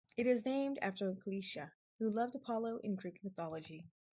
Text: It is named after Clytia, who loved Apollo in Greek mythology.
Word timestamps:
It 0.17 0.25
is 0.25 0.47
named 0.47 0.79
after 0.81 1.13
Clytia, 1.13 1.71
who 1.99 2.09
loved 2.09 2.33
Apollo 2.33 2.77
in 2.77 2.95
Greek 2.95 3.23
mythology. 3.23 3.85